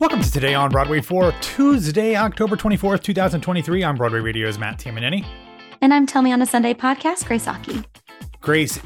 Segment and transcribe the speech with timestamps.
[0.00, 3.84] Welcome to Today on Broadway for Tuesday, October 24th, 2023.
[3.84, 5.26] I'm Broadway Radio's Matt Tamanini.
[5.82, 7.82] And I'm Tell Me on a Sunday podcast, Grace Aki.
[8.40, 8.80] Grace,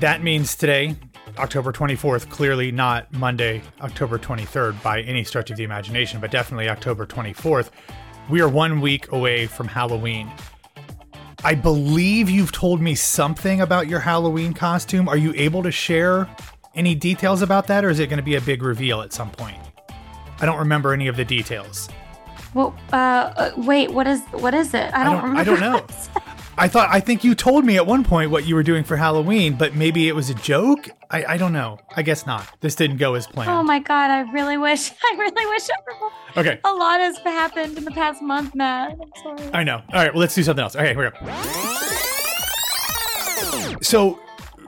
[0.00, 0.94] that means today,
[1.38, 6.68] October 24th, clearly not Monday, October 23rd by any stretch of the imagination, but definitely
[6.68, 7.70] October 24th.
[8.28, 10.30] We are one week away from Halloween.
[11.44, 15.08] I believe you've told me something about your Halloween costume.
[15.08, 16.28] Are you able to share
[16.74, 19.30] any details about that, or is it going to be a big reveal at some
[19.30, 19.56] point?
[20.40, 21.88] I don't remember any of the details.
[22.54, 24.92] Well, uh, uh, wait, what is what is it?
[24.94, 25.40] I don't, I don't, remember.
[25.40, 25.86] I don't know.
[26.56, 28.96] I thought I think you told me at one point what you were doing for
[28.96, 30.88] Halloween, but maybe it was a joke.
[31.10, 31.78] I, I don't know.
[31.94, 32.48] I guess not.
[32.60, 33.50] This didn't go as planned.
[33.50, 36.58] Oh my god, I really wish I really wish I okay.
[36.64, 38.96] A lot has happened in the past month, Matt.
[39.00, 39.50] I'm sorry.
[39.52, 39.76] I know.
[39.76, 40.74] All right, well let's do something else.
[40.74, 41.32] Okay, here we go.
[43.80, 44.18] So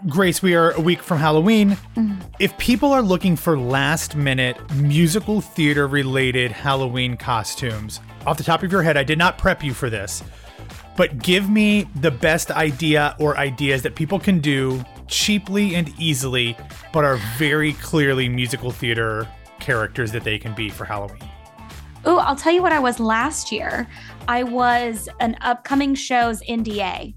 [0.09, 1.73] Grace, we are a week from Halloween.
[1.95, 2.19] Mm-hmm.
[2.39, 8.63] If people are looking for last minute musical theater related Halloween costumes, off the top
[8.63, 10.25] of your head, I did not prep you for this,
[10.97, 16.57] but give me the best idea or ideas that people can do cheaply and easily,
[16.95, 21.29] but are very clearly musical theater characters that they can be for Halloween.
[22.07, 23.87] Oh, I'll tell you what I was last year.
[24.29, 27.13] I was an upcoming show's NDA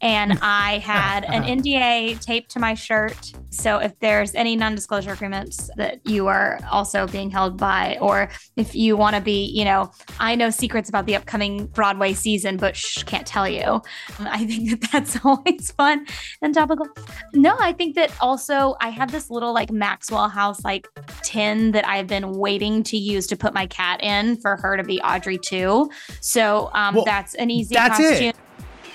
[0.00, 3.32] and I had an NDA taped to my shirt.
[3.50, 8.74] So if there's any non-disclosure agreements that you are also being held by, or if
[8.74, 12.76] you want to be, you know, I know secrets about the upcoming Broadway season, but
[12.76, 13.82] shh, can't tell you.
[14.20, 16.06] I think that that's always fun
[16.42, 16.86] and topical.
[17.34, 20.86] No, I think that also I have this little like Maxwell House like
[21.22, 24.84] tin that I've been waiting to use to put my cat in for her to
[24.84, 25.84] be Audrey II.
[26.20, 28.28] So um, well, that's an easy that's costume.
[28.28, 28.36] It.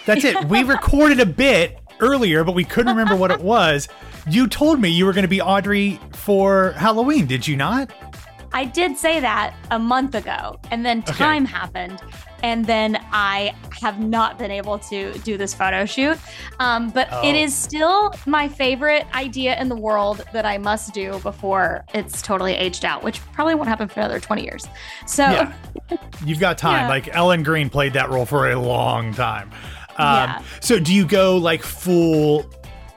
[0.05, 0.45] That's it.
[0.45, 3.87] We recorded a bit earlier, but we couldn't remember what it was.
[4.27, 7.91] You told me you were going to be Audrey for Halloween, did you not?
[8.53, 11.51] I did say that a month ago, and then time okay.
[11.51, 11.99] happened,
[12.43, 16.19] and then I have not been able to do this photo shoot.
[16.59, 17.27] Um, but oh.
[17.27, 22.21] it is still my favorite idea in the world that I must do before it's
[22.21, 24.67] totally aged out, which probably won't happen for another 20 years.
[25.07, 25.53] So yeah.
[26.25, 26.83] you've got time.
[26.83, 26.89] Yeah.
[26.89, 29.49] Like Ellen Greene played that role for a long time.
[29.97, 30.43] Um, yeah.
[30.59, 32.45] So do you go like full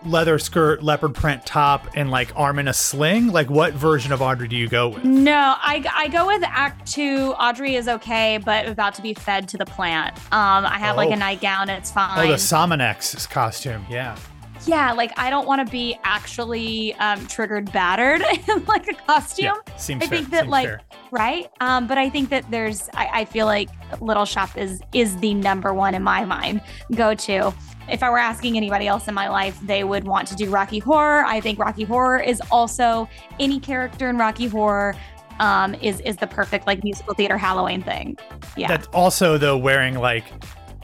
[0.05, 3.29] leather skirt, leopard print top, and like arm in a sling?
[3.29, 5.05] Like what version of Audrey do you go with?
[5.05, 7.35] No, I, I go with Act Two.
[7.39, 10.17] Audrey is okay, but about to be fed to the plant.
[10.33, 10.99] Um, I have oh.
[10.99, 11.19] like a oh.
[11.19, 11.69] nightgown.
[11.69, 12.27] It's fine.
[12.27, 13.85] Oh, the Sominex costume.
[13.89, 14.17] Yeah.
[14.65, 19.47] Yeah, like I don't want to be actually um, triggered battered in like a costume.
[19.67, 20.19] Yeah, seems I fair.
[20.19, 20.81] think that seems like fair.
[21.11, 21.51] right.
[21.61, 23.69] Um, but I think that there's I, I feel like
[24.01, 26.61] Little Shop is is the number one in my mind
[26.95, 27.53] go to.
[27.89, 30.81] If I were asking anybody else in my life, they would want to do Rocky
[30.81, 31.25] Horror.
[31.25, 33.09] I think Rocky Horror is also
[33.39, 34.97] any character in Rocky Horror
[35.39, 38.17] um, is is the perfect like musical theater Halloween thing.
[38.57, 38.69] Yeah.
[38.69, 40.25] That's also though wearing like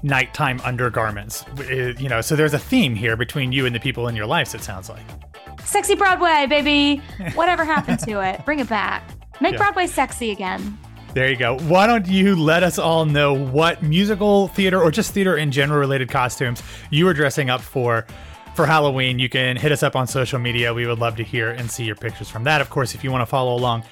[0.02, 1.44] nighttime undergarments.
[1.58, 4.26] Uh, you know, so there's a theme here between you and the people in your
[4.26, 5.04] lives, it sounds like.
[5.64, 7.02] Sexy Broadway, baby.
[7.34, 8.44] Whatever happened to it?
[8.44, 9.08] Bring it back.
[9.40, 9.58] Make yeah.
[9.58, 10.78] Broadway sexy again.
[11.14, 11.58] There you go.
[11.58, 15.78] Why don't you let us all know what musical theater or just theater in general
[15.78, 18.06] related costumes you were dressing up for
[18.54, 19.18] for Halloween?
[19.18, 20.72] You can hit us up on social media.
[20.72, 22.62] We would love to hear and see your pictures from that.
[22.62, 23.84] Of course, if you want to follow along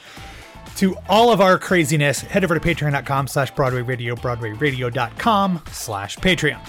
[0.76, 6.60] to all of our craziness, head over to patreon.com slash Broadway Radio, broadwayradio.com slash Patreon.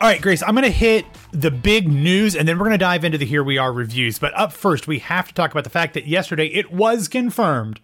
[0.00, 2.78] All right, Grace, I'm going to hit the big news and then we're going to
[2.78, 4.20] dive into the Here We Are reviews.
[4.20, 7.80] But up first, we have to talk about the fact that yesterday it was confirmed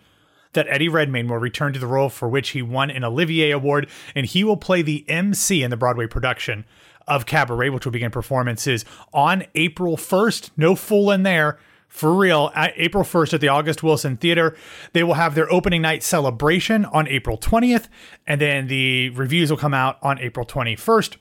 [0.53, 3.89] that Eddie Redmayne will return to the role for which he won an Olivier Award,
[4.15, 6.65] and he will play the MC in the Broadway production
[7.07, 10.51] of Cabaret, which will begin performances on April 1st.
[10.57, 11.59] No fool in there
[11.95, 14.57] for real April 1st at the August Wilson Theater.
[14.95, 17.87] They will have their opening night celebration on April 20th,
[18.27, 21.19] and then the reviews will come out on April 21st.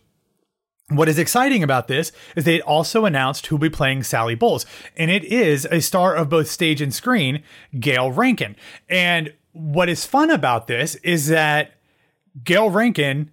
[0.89, 4.65] What is exciting about this is they also announced who'll be playing Sally Bowles,
[4.97, 7.43] and it is a star of both stage and screen,
[7.79, 8.55] Gayle Rankin.
[8.89, 11.73] And what is fun about this is that
[12.43, 13.29] Gayle Rankin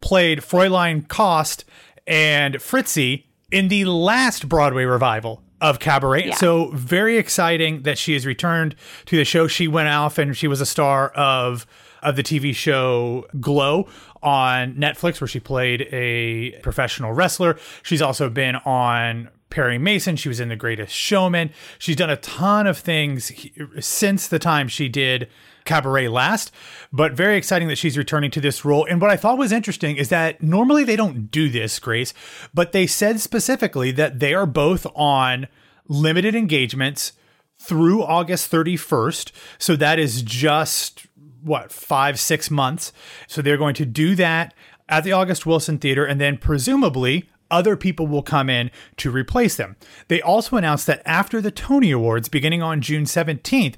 [0.00, 1.64] played Fräulein Kost
[2.04, 6.28] and Fritzi in the last Broadway revival of Cabaret.
[6.28, 6.34] Yeah.
[6.34, 8.76] So very exciting that she has returned
[9.06, 9.46] to the show.
[9.46, 11.66] She went off and she was a star of
[12.02, 13.86] of the TV show Glow
[14.22, 17.58] on Netflix, where she played a professional wrestler.
[17.82, 20.16] She's also been on Perry Mason.
[20.16, 21.50] She was in The Greatest Showman.
[21.78, 23.32] She's done a ton of things
[23.80, 25.28] since the time she did
[25.64, 26.52] Cabaret last,
[26.92, 28.86] but very exciting that she's returning to this role.
[28.86, 32.14] And what I thought was interesting is that normally they don't do this, Grace,
[32.52, 35.48] but they said specifically that they are both on
[35.88, 37.12] limited engagements
[37.58, 39.32] through August 31st.
[39.58, 41.06] So that is just
[41.42, 42.92] what, five, six months.
[43.26, 44.54] So they're going to do that
[44.88, 49.56] at the August Wilson Theater, and then presumably other people will come in to replace
[49.56, 49.76] them.
[50.08, 53.74] They also announced that after the Tony Awards, beginning on June 17th,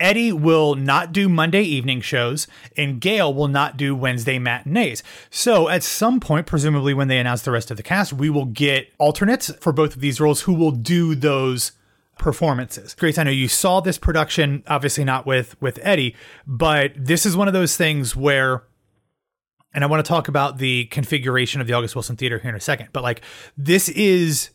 [0.00, 2.46] Eddie will not do Monday evening shows
[2.76, 5.02] and Gayle will not do Wednesday matinees.
[5.30, 8.44] So at some point, presumably when they announce the rest of the cast, we will
[8.44, 11.72] get alternates for both of these roles who will do those
[12.18, 12.94] performances.
[12.94, 16.14] Grace, I know you saw this production, obviously not with with Eddie,
[16.46, 18.64] but this is one of those things where
[19.74, 22.56] and I want to talk about the configuration of the August Wilson Theater here in
[22.56, 23.22] a second, but like
[23.56, 24.50] this is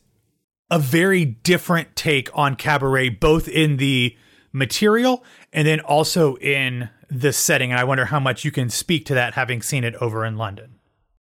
[0.70, 4.16] a very different take on cabaret, both in the
[4.54, 7.72] material and then also in the setting.
[7.72, 10.38] And I wonder how much you can speak to that having seen it over in
[10.38, 10.76] London.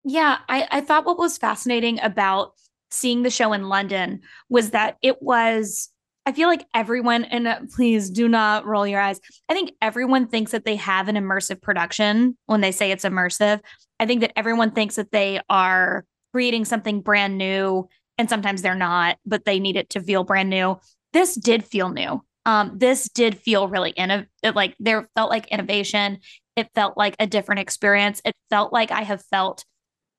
[0.06, 2.54] Yeah, I, I thought what was fascinating about
[2.92, 5.90] seeing the show in London was that it was
[6.26, 9.20] I feel like everyone, and uh, please do not roll your eyes.
[9.50, 13.60] I think everyone thinks that they have an immersive production when they say it's immersive.
[14.00, 18.74] I think that everyone thinks that they are creating something brand new, and sometimes they're
[18.74, 20.80] not, but they need it to feel brand new.
[21.12, 22.24] This did feel new.
[22.46, 24.56] Um, this did feel really innovative.
[24.56, 26.20] Like there felt like innovation.
[26.56, 28.22] It felt like a different experience.
[28.26, 29.66] It felt like I have felt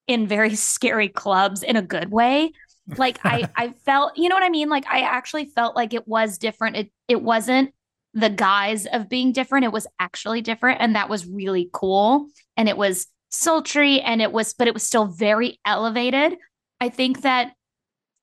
[0.07, 2.53] in very scary clubs in a good way
[2.97, 4.69] like I I felt, you know what I mean?
[4.69, 6.77] Like I actually felt like it was different.
[6.77, 7.73] It it wasn't
[8.13, 9.65] the guise of being different.
[9.65, 14.31] It was actually different and that was really cool and it was sultry and it
[14.31, 16.37] was but it was still very elevated.
[16.81, 17.53] I think that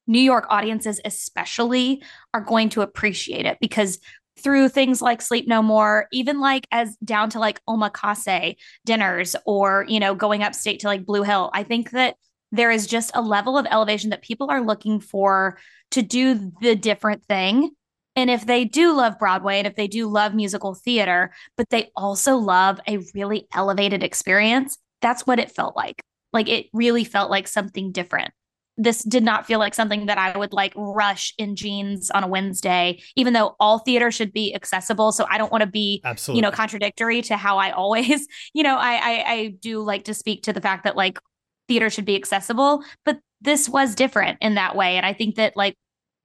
[0.07, 2.03] New York audiences especially
[2.33, 4.00] are going to appreciate it because
[4.39, 8.56] through things like Sleep No More, even like as down to like omakase
[8.86, 12.15] dinners or, you know, going upstate to like Blue Hill, I think that
[12.51, 15.57] there is just a level of elevation that people are looking for
[15.92, 17.71] to do the different thing.
[18.15, 21.92] And if they do love Broadway and if they do love musical theater, but they
[21.95, 26.01] also love a really elevated experience, that's what it felt like.
[26.33, 28.31] Like it really felt like something different.
[28.77, 32.27] This did not feel like something that I would like rush in jeans on a
[32.27, 35.12] Wednesday, even though all theater should be accessible.
[35.12, 36.38] So I don't want to be, Absolutely.
[36.38, 40.13] you know, contradictory to how I always, you know, I, I I do like to
[40.13, 41.19] speak to the fact that like
[41.68, 44.97] theater should be accessible, but this was different in that way.
[44.97, 45.75] And I think that like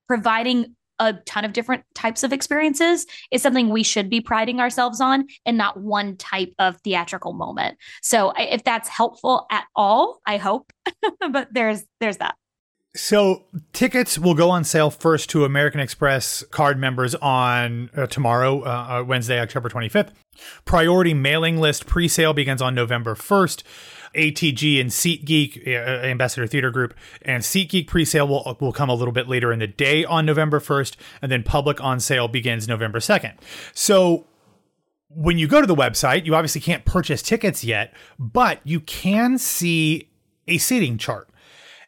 [0.07, 5.01] providing a ton of different types of experiences is something we should be priding ourselves
[5.01, 7.79] on and not one type of theatrical moment.
[8.03, 10.73] So if that's helpful at all, I hope.
[11.31, 12.37] but there's there's that.
[12.97, 13.45] So
[13.75, 19.01] tickets will go on sale first to American Express card members on uh, tomorrow, uh,
[19.01, 20.13] uh Wednesday, October 25th.
[20.65, 23.63] Priority mailing list pre-sale begins on November 1st.
[24.17, 29.13] ATG and SeatGeek, uh, Ambassador Theater Group, and SeatGeek presale will, will come a little
[29.13, 32.99] bit later in the day on November 1st, and then public on sale begins November
[32.99, 33.35] 2nd.
[33.75, 34.27] So
[35.09, 39.39] when you go to the website, you obviously can't purchase tickets yet, but you can
[39.39, 40.11] see
[40.49, 41.29] a seating chart.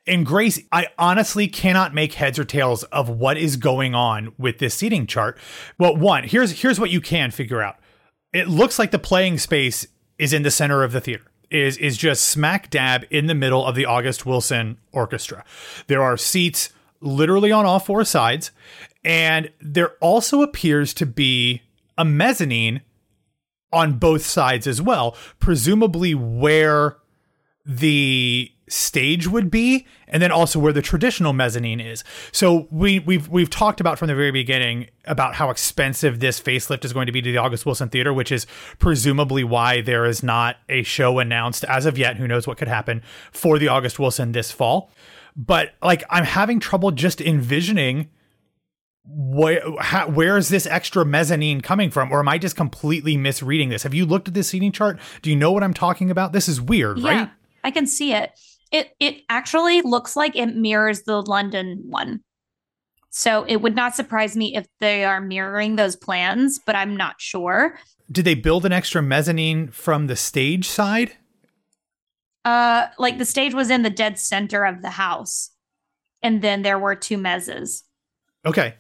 [0.07, 4.59] And Grace, I honestly cannot make heads or tails of what is going on with
[4.59, 5.39] this seating chart.
[5.79, 7.77] Well, one, here's here's what you can figure out.
[8.33, 9.87] It looks like the playing space
[10.19, 13.65] is in the center of the theater is is just smack dab in the middle
[13.65, 15.45] of the August Wilson Orchestra.
[15.87, 18.51] There are seats literally on all four sides,
[19.05, 21.63] and there also appears to be
[21.97, 22.83] a mezzanine
[23.73, 26.97] on both sides as well, presumably where
[27.69, 32.03] the stage would be and then also where the traditional mezzanine is.
[32.33, 36.85] So we we've we've talked about from the very beginning about how expensive this facelift
[36.85, 38.47] is going to be to the August Wilson Theater, which is
[38.79, 42.69] presumably why there is not a show announced as of yet, who knows what could
[42.69, 44.91] happen for the August Wilson this fall.
[45.37, 48.09] But like I'm having trouble just envisioning
[49.11, 52.13] where how, where is this extra mezzanine coming from?
[52.13, 53.83] Or am i just completely misreading this?
[53.83, 54.99] Have you looked at this seating chart?
[55.21, 56.33] Do you know what i'm talking about?
[56.33, 57.31] This is weird yeah, right
[57.65, 58.33] i can see it
[58.71, 62.21] it it actually looks like it mirrors the London one.
[63.11, 67.21] So it would not surprise me if they are mirroring those plans, but I'm not
[67.21, 67.79] sure.
[68.13, 71.13] Did they build an extra mezzanine from the stage side?
[72.45, 75.51] Uh like the stage was in the dead center of the house.
[76.23, 77.85] And then there were two mezzes.
[78.45, 78.75] Okay.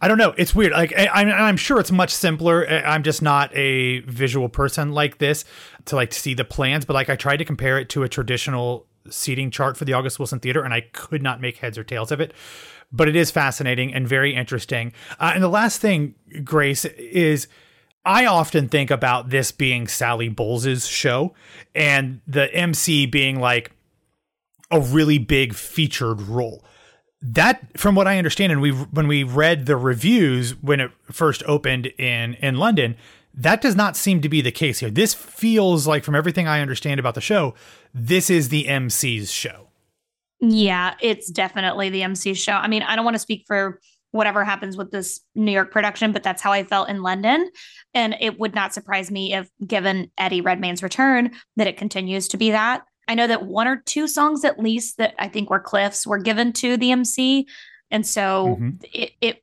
[0.00, 0.32] I don't know.
[0.36, 0.72] It's weird.
[0.72, 2.66] Like I, am I'm sure it's much simpler.
[2.68, 5.44] I'm just not a visual person like this
[5.86, 6.84] to like see the plans.
[6.84, 10.18] But like I tried to compare it to a traditional seating chart for the August
[10.18, 12.32] Wilson Theater, and I could not make heads or tails of it.
[12.92, 14.92] But it is fascinating and very interesting.
[15.18, 16.14] Uh, and the last thing,
[16.44, 17.48] Grace, is
[18.04, 21.34] I often think about this being Sally Bowles's show
[21.74, 23.72] and the MC being like
[24.70, 26.64] a really big featured role.
[27.20, 31.42] That from what I understand, and we when we read the reviews when it first
[31.46, 32.96] opened in in London,
[33.34, 34.90] that does not seem to be the case here.
[34.90, 37.54] This feels like, from everything I understand about the show,
[37.94, 39.68] this is the MC's show.
[40.40, 42.52] Yeah, it's definitely the MC's show.
[42.52, 43.80] I mean, I don't want to speak for
[44.12, 47.50] whatever happens with this New York production, but that's how I felt in London.
[47.94, 52.36] And it would not surprise me if, given Eddie Redmayne's return, that it continues to
[52.36, 52.84] be that.
[53.08, 56.18] I know that one or two songs at least that I think were Cliff's were
[56.18, 57.48] given to the MC.
[57.90, 58.70] And so mm-hmm.
[58.92, 59.42] it, it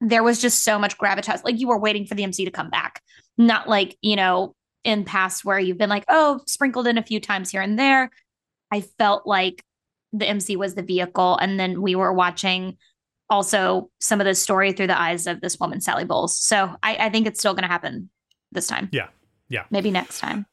[0.00, 1.44] there was just so much gravitas.
[1.44, 3.00] Like you were waiting for the MC to come back.
[3.38, 7.20] Not like, you know, in past where you've been like, oh, sprinkled in a few
[7.20, 8.10] times here and there.
[8.70, 9.64] I felt like
[10.12, 11.38] the MC was the vehicle.
[11.38, 12.76] And then we were watching
[13.30, 16.38] also some of the story through the eyes of this woman, Sally Bowles.
[16.38, 18.10] So I, I think it's still going to happen
[18.52, 18.88] this time.
[18.92, 19.08] Yeah.
[19.48, 19.64] Yeah.
[19.70, 20.46] Maybe next time.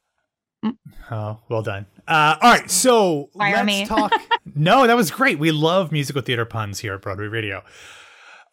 [1.09, 1.85] Oh, well done.
[2.07, 4.13] Uh, all right, so Fire let's talk.
[4.55, 5.39] no, that was great.
[5.39, 7.63] We love musical theater puns here at Broadway Radio.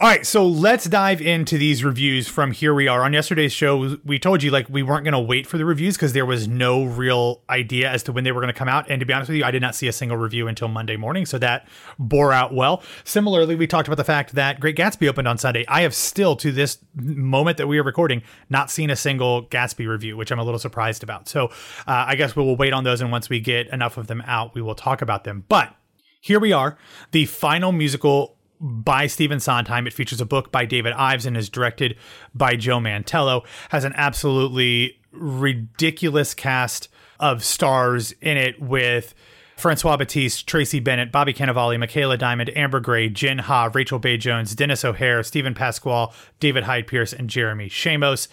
[0.01, 3.03] All right, so let's dive into these reviews from Here We Are.
[3.03, 5.97] On yesterday's show, we told you like we weren't going to wait for the reviews
[5.97, 8.89] because there was no real idea as to when they were going to come out.
[8.89, 10.97] And to be honest with you, I did not see a single review until Monday
[10.97, 11.67] morning, so that
[11.99, 12.81] bore out well.
[13.03, 15.65] Similarly, we talked about the fact that Great Gatsby opened on Sunday.
[15.67, 19.89] I have still, to this moment that we are recording, not seen a single Gatsby
[19.89, 21.29] review, which I'm a little surprised about.
[21.29, 21.47] So
[21.89, 24.23] uh, I guess we will wait on those, and once we get enough of them
[24.29, 25.45] out, we will talk about them.
[25.49, 25.75] But
[26.21, 26.79] here we are,
[27.11, 29.87] the final musical by Stephen Sondheim.
[29.87, 31.97] It features a book by David Ives and is directed
[32.35, 33.45] by Joe Mantello.
[33.71, 36.89] Has an absolutely ridiculous cast
[37.21, 39.15] of stars in it with
[39.57, 44.55] Francois Battiste, Tracie Bennett, Bobby Cannavale, Michaela Diamond, Amber Gray, Jin Ha, Rachel Bay Jones,
[44.55, 48.29] Denis O'Hare, Steven Pasquale, David Hyde Pierce, and Jeremy Shamos.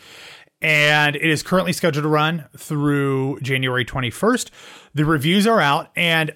[0.62, 4.51] And it is currently scheduled to run through January 21st.
[4.94, 6.34] The reviews are out, and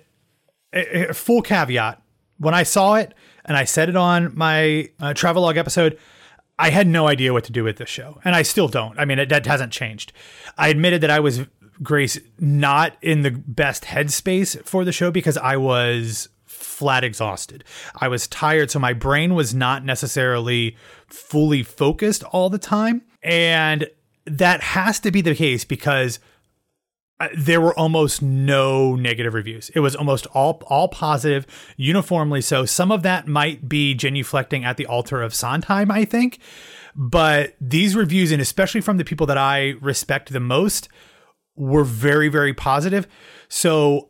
[0.73, 2.01] a full caveat
[2.37, 3.13] when I saw it,
[3.49, 5.97] and I said it on my uh, travelogue episode.
[6.57, 8.97] I had no idea what to do with this show, and I still don't.
[8.99, 10.13] I mean, it, that hasn't changed.
[10.57, 11.41] I admitted that I was
[11.81, 17.63] Grace not in the best headspace for the show because I was flat exhausted.
[17.95, 20.77] I was tired, so my brain was not necessarily
[21.07, 23.89] fully focused all the time, and
[24.25, 26.19] that has to be the case because
[27.35, 29.69] there were almost no negative reviews.
[29.75, 31.45] It was almost all all positive,
[31.77, 32.65] uniformly so.
[32.65, 36.39] Some of that might be genuflecting at the altar of Sondheim, I think.
[36.95, 40.89] But these reviews, and especially from the people that I respect the most,
[41.55, 43.07] were very, very positive.
[43.49, 44.09] So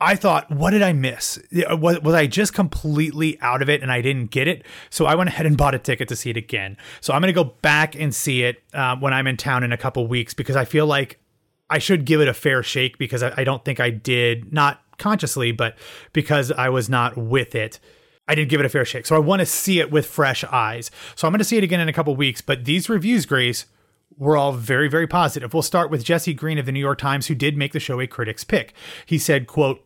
[0.00, 1.38] I thought, what did I miss?
[1.52, 4.64] Was, was I just completely out of it and I didn't get it?
[4.90, 6.76] So I went ahead and bought a ticket to see it again.
[7.00, 9.72] So I'm going to go back and see it uh, when I'm in town in
[9.72, 11.18] a couple weeks because I feel like
[11.68, 14.80] I should give it a fair shake because I, I don't think I did, not
[14.98, 15.76] consciously, but
[16.12, 17.80] because I was not with it.
[18.28, 19.06] I did give it a fair shake.
[19.06, 20.90] So I want to see it with fresh eyes.
[21.14, 22.40] So I'm going to see it again in a couple weeks.
[22.40, 23.66] But these reviews, Grace,
[24.16, 25.52] were all very, very positive.
[25.52, 28.00] We'll start with Jesse Green of the New York Times, who did make the show
[28.00, 28.72] a critic's pick.
[29.04, 29.85] He said, quote,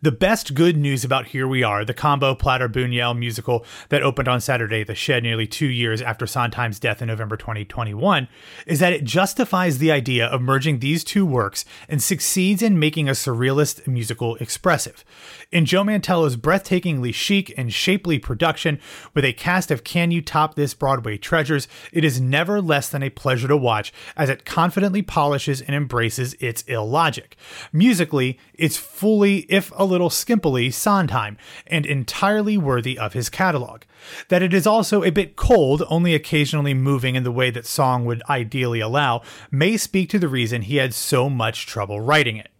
[0.00, 4.28] the best good news about Here We Are, the combo Platter Buñuel musical that opened
[4.28, 8.28] on Saturday, at The Shed, nearly two years after Sondheim's death in November 2021,
[8.66, 13.08] is that it justifies the idea of merging these two works and succeeds in making
[13.08, 15.04] a surrealist musical expressive.
[15.50, 18.78] In Joe Mantello's breathtakingly chic and shapely production,
[19.14, 23.02] with a cast of Can You Top This Broadway treasures, it is never less than
[23.02, 27.36] a pleasure to watch as it confidently polishes and embraces its illogic.
[27.72, 31.36] Musically, it's fully, if a little skimpily, Sondheim,
[31.66, 33.82] and entirely worthy of his catalog.
[34.28, 38.06] That it is also a bit cold, only occasionally moving in the way that song
[38.06, 42.50] would ideally allow, may speak to the reason he had so much trouble writing it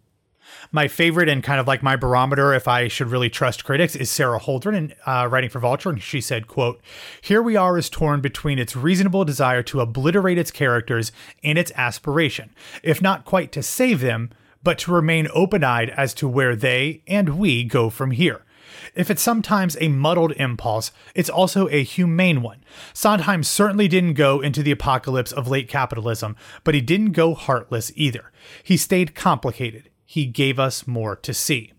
[0.71, 4.09] my favorite and kind of like my barometer, if I should really trust critics, is
[4.09, 6.79] Sara Holdren, uh, writing for Vulture, and she said, "quote
[7.21, 11.11] Here we are is torn between its reasonable desire to obliterate its characters
[11.43, 12.51] and its aspiration,
[12.83, 14.29] if not quite to save them,
[14.63, 18.45] but to remain open-eyed as to where they and we go from here."
[18.95, 22.63] If it's sometimes a muddled impulse, it's also a humane one.
[22.93, 27.91] Sondheim certainly didn't go into the apocalypse of late capitalism, but he didn't go heartless
[27.95, 28.31] either.
[28.63, 31.71] He stayed complicated he gave us more to see.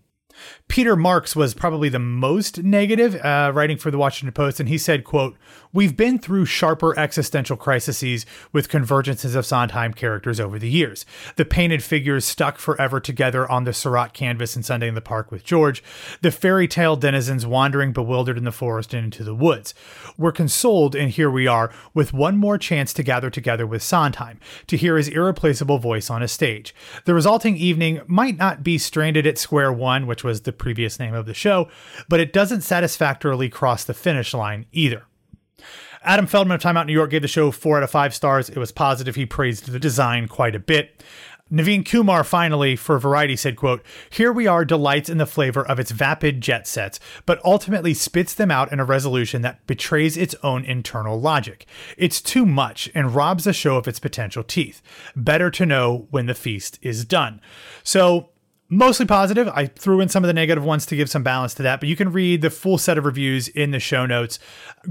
[0.71, 4.77] Peter Marks was probably the most negative, uh, writing for the Washington Post, and he
[4.77, 5.35] said, "quote
[5.73, 11.05] We've been through sharper existential crises with convergences of Sondheim characters over the years.
[11.37, 15.31] The painted figures stuck forever together on the Seurat canvas in Sunday in the Park
[15.31, 15.81] with George.
[16.21, 19.73] The fairy tale denizens wandering bewildered in the forest and into the woods.
[20.17, 24.39] We're consoled, and here we are, with one more chance to gather together with Sondheim
[24.67, 26.75] to hear his irreplaceable voice on a stage.
[27.05, 31.15] The resulting evening might not be stranded at square one, which was the previous name
[31.15, 31.67] of the show,
[32.07, 35.07] but it doesn't satisfactorily cross the finish line either.
[36.03, 38.47] Adam Feldman of Time Out New York gave the show four out of five stars.
[38.47, 39.15] It was positive.
[39.15, 41.03] He praised the design quite a bit.
[41.51, 45.79] Naveen Kumar finally for Variety said, quote, Here we are delights in the flavor of
[45.79, 50.35] its vapid jet sets, but ultimately spits them out in a resolution that betrays its
[50.43, 51.65] own internal logic.
[51.97, 54.81] It's too much and robs the show of its potential teeth.
[55.15, 57.41] Better to know when the feast is done.
[57.83, 58.29] So
[58.71, 59.49] mostly positive.
[59.49, 61.89] I threw in some of the negative ones to give some balance to that, but
[61.89, 64.39] you can read the full set of reviews in the show notes.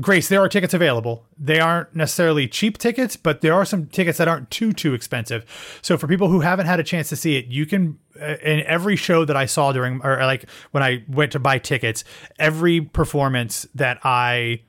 [0.00, 1.24] Grace, there are tickets available.
[1.38, 5.44] They aren't necessarily cheap tickets, but there are some tickets that aren't too too expensive.
[5.82, 8.60] So for people who haven't had a chance to see it, you can uh, in
[8.66, 12.04] every show that I saw during or like when I went to buy tickets,
[12.38, 14.60] every performance that I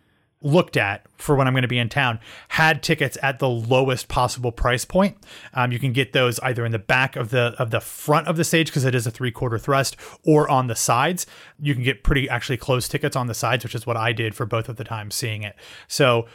[0.41, 2.19] looked at for when I'm going to be in town
[2.49, 5.17] had tickets at the lowest possible price point.
[5.53, 8.37] Um, you can get those either in the back of the of the front of
[8.37, 11.25] the stage because it is a three quarter thrust, or on the sides.
[11.59, 14.35] You can get pretty actually close tickets on the sides, which is what I did
[14.35, 15.55] for both of the times seeing it.
[15.87, 16.27] So.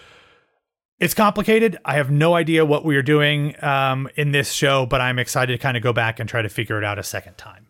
[0.98, 1.76] It's complicated.
[1.84, 5.52] I have no idea what we are doing um, in this show, but I'm excited
[5.52, 7.65] to kind of go back and try to figure it out a second time.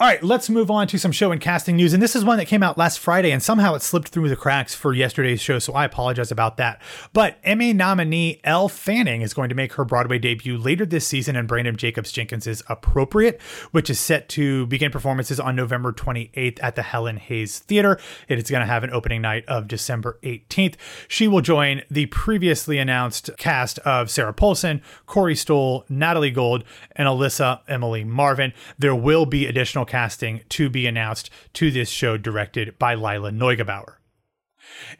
[0.00, 1.92] All right, let's move on to some show and casting news.
[1.92, 4.36] And this is one that came out last Friday, and somehow it slipped through the
[4.36, 6.80] cracks for yesterday's show, so I apologize about that.
[7.12, 11.34] But Emmy nominee Elle Fanning is going to make her Broadway debut later this season
[11.34, 16.76] in Branden Jacobs Jenkins' Appropriate, which is set to begin performances on November 28th at
[16.76, 17.98] the Helen Hayes Theater.
[18.28, 20.76] It is going to have an opening night of December 18th.
[21.08, 26.62] She will join the previously announced cast of Sarah Paulson, Corey Stoll, Natalie Gold,
[26.92, 28.52] and Alyssa Emily Marvin.
[28.78, 33.94] There will be additional casting to be announced to this show directed by Lila Neugebauer.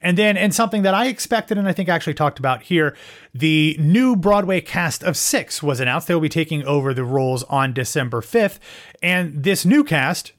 [0.01, 2.97] And then, and something that I expected and I think actually talked about here,
[3.35, 6.09] the new Broadway cast of six was announced.
[6.09, 8.59] They will be taking over the roles on December 5th.
[9.03, 10.33] And this new cast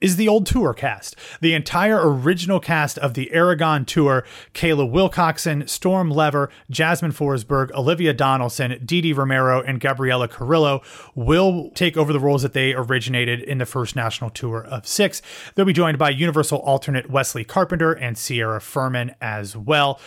[0.00, 1.16] is the old tour cast.
[1.40, 8.12] The entire original cast of the Aragon tour Khaila Wilcoxon, Storm Lever, Jasmine Forsberg, Olivia
[8.12, 10.82] Donaldson, Dee Romero, and Gabriela Carrillo
[11.14, 15.22] will take over the roles that they originated in the first national tour of six.
[15.54, 20.00] They'll be joined by Universal alternate Wesley Carpenter and Sierra Furman as well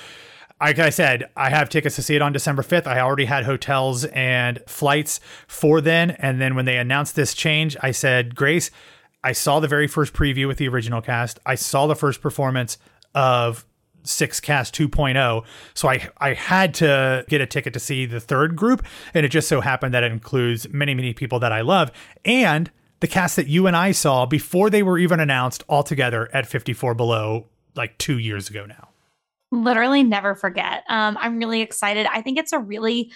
[0.61, 2.87] like I said, I have tickets to see it on December 5th.
[2.87, 6.11] I already had hotels and flights for then.
[6.11, 8.71] And then when they announced this change, I said, Grace,
[9.23, 11.39] I saw the very first preview with the original cast.
[11.45, 12.77] I saw the first performance
[13.15, 13.65] of
[14.03, 15.45] Six Cast 2.0.
[15.73, 19.29] So I I had to get a ticket to see the third group, and it
[19.29, 21.91] just so happened that it includes many many people that I love
[22.25, 22.69] and
[23.03, 26.47] the cast that you and I saw before they were even announced all together at
[26.47, 28.89] 54 Below like two years ago now.
[29.51, 30.85] Literally never forget.
[30.87, 32.07] Um, I'm really excited.
[32.09, 33.11] I think it's a really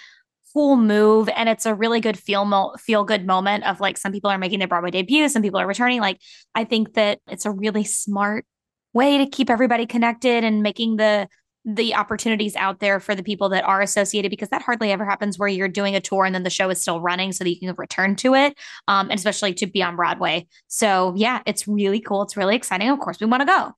[0.52, 4.12] cool move and it's a really good feel mo- feel good moment of like some
[4.12, 6.00] people are making their Broadway debut, some people are returning.
[6.00, 6.20] Like
[6.54, 8.44] I think that it's a really smart
[8.92, 11.28] way to keep everybody connected and making the
[11.64, 15.38] the opportunities out there for the people that are associated because that hardly ever happens
[15.38, 17.58] where you're doing a tour and then the show is still running so that you
[17.60, 18.56] can return to it
[18.86, 20.46] um, and especially to be on broadway.
[20.68, 22.22] So yeah it's really cool.
[22.22, 22.88] It's really exciting.
[22.88, 23.72] Of course we want to go.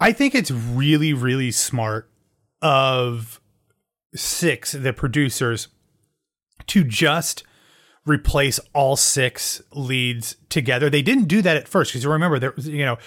[0.00, 2.10] I think it's really really smart
[2.62, 3.40] of
[4.14, 5.68] six the producers
[6.68, 7.44] to just
[8.06, 10.88] replace all six leads together.
[10.88, 12.98] They didn't do that at first because you remember there was, you know,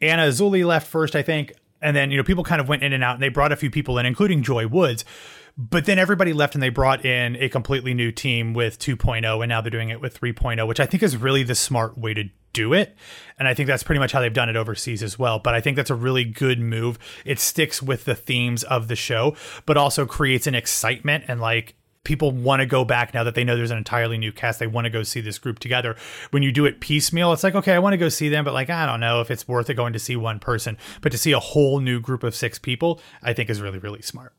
[0.00, 2.92] Anna Uzele left first, I think, and then you know people kind of went in
[2.92, 5.04] and out and they brought a few people in, including Joy Woods.
[5.60, 9.48] But then everybody left and they brought in a completely new team with 2.0 and
[9.48, 12.24] now they're doing it with 3.0, which I think is really the smart way to
[12.52, 12.96] do it.
[13.40, 15.40] And I think that's pretty much how they've done it overseas as well.
[15.40, 16.96] But I think that's a really good move.
[17.24, 19.34] It sticks with the themes of the show,
[19.66, 21.74] but also creates an excitement and like
[22.08, 24.58] people want to go back now that they know there's an entirely new cast.
[24.58, 25.94] They want to go see this group together.
[26.30, 28.54] When you do it piecemeal, it's like, okay, I want to go see them, but
[28.54, 30.78] like, I don't know if it's worth it going to see one person.
[31.02, 34.00] But to see a whole new group of six people, I think is really, really
[34.00, 34.32] smart.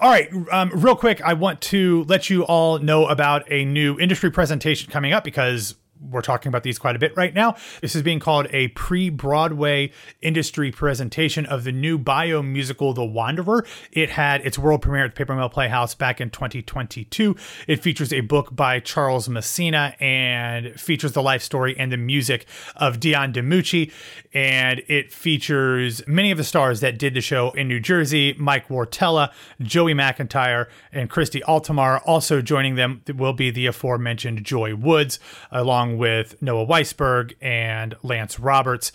[0.00, 3.98] All right, um, real quick, I want to let you all know about a new
[4.00, 7.56] industry presentation coming up because we're talking about these quite a bit right now.
[7.80, 13.04] This is being called a pre Broadway industry presentation of the new bio musical, The
[13.04, 13.66] Wanderer.
[13.92, 17.36] It had its world premiere at the Paper Mill Playhouse back in 2022.
[17.66, 22.46] It features a book by Charles Messina and features the life story and the music
[22.76, 23.92] of Dion DiMucci.
[24.32, 28.68] And it features many of the stars that did the show in New Jersey Mike
[28.68, 32.00] Wartella, Joey McIntyre, and Christy Altomare.
[32.04, 35.18] Also joining them will be the aforementioned Joy Woods,
[35.50, 38.92] along along with Noah Weisberg and Lance Roberts.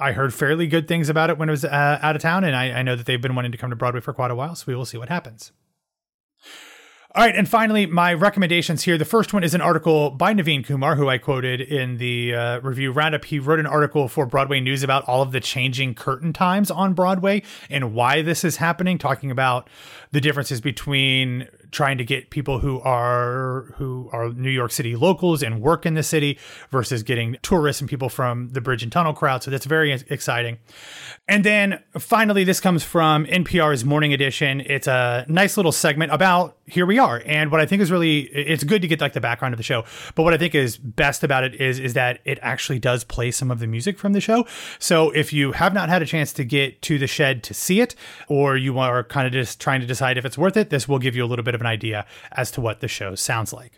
[0.00, 2.54] I heard fairly good things about it when it was uh, out of town, and
[2.54, 4.54] I, I know that they've been wanting to come to Broadway for quite a while,
[4.54, 5.52] so we will see what happens.
[7.16, 8.98] All right, and finally, my recommendations here.
[8.98, 12.58] The first one is an article by Naveen Kumar, who I quoted in the uh,
[12.58, 13.24] review roundup.
[13.24, 16.92] He wrote an article for Broadway News about all of the changing curtain times on
[16.92, 19.70] Broadway and why this is happening, talking about
[20.10, 25.42] the differences between trying to get people who are who are New York City locals
[25.42, 26.38] and work in the city
[26.70, 29.42] versus getting tourists and people from the bridge and tunnel crowd.
[29.42, 30.58] So that's very exciting.
[31.28, 34.60] And then finally, this comes from NPR's Morning Edition.
[34.60, 37.22] It's a nice little segment about here we are.
[37.26, 39.64] And what I think is really it's good to get like the background of the
[39.64, 39.84] show.
[40.14, 43.30] But what I think is best about it is is that it actually does play
[43.30, 44.46] some of the music from the show.
[44.78, 47.80] So if you have not had a chance to get to the shed to see
[47.80, 47.94] it,
[48.28, 51.00] or you are kind of just trying to decide if it's worth it, this will
[51.00, 53.72] give you a little bit of an idea as to what the show sounds like.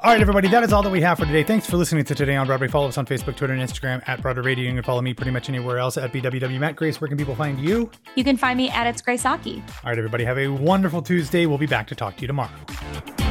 [0.00, 1.42] All right, everybody, that is all that we have for today.
[1.42, 2.68] Thanks for listening to Today on Broadway.
[2.68, 4.66] Follow us on Facebook, Twitter, and Instagram at Broadway Radio.
[4.66, 7.00] You can follow me pretty much anywhere else at BWW Matt Grace.
[7.00, 7.90] Where can people find you?
[8.14, 9.56] You can find me at It's Grace Aki.
[9.56, 11.46] All right, everybody, have a wonderful Tuesday.
[11.46, 13.27] We'll be back to talk to you tomorrow.